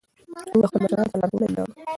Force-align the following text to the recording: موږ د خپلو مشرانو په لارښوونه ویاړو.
موږ 0.49 0.57
د 0.63 0.67
خپلو 0.69 0.81
مشرانو 0.83 1.11
په 1.11 1.17
لارښوونه 1.19 1.47
ویاړو. 1.51 1.73